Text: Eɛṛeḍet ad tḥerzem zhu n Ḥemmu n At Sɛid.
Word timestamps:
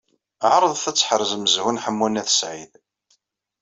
Eɛṛeḍet 0.47 0.89
ad 0.89 0.95
tḥerzem 0.97 1.43
zhu 1.53 1.69
n 1.71 1.81
Ḥemmu 1.83 2.07
n 2.07 2.21
At 2.21 2.29
Sɛid. 2.39 2.71